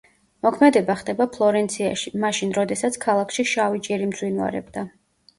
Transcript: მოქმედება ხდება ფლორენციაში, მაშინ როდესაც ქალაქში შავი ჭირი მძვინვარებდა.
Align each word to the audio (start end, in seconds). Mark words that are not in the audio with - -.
მოქმედება 0.45 0.93
ხდება 1.01 1.25
ფლორენციაში, 1.33 2.11
მაშინ 2.23 2.53
როდესაც 2.59 2.97
ქალაქში 3.03 3.45
შავი 3.51 3.83
ჭირი 3.89 4.09
მძვინვარებდა. 4.13 4.85